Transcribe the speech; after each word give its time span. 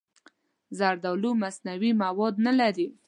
زردالو 0.77 1.31
مصنوعي 1.43 1.91
مواد 2.03 2.35
نه 2.45 2.53
لري. 2.59 2.87